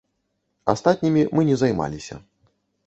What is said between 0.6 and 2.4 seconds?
Астатнімі мы не займаліся.